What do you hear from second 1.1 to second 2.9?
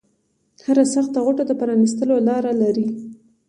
غوټه د پرانیستلو لاره لري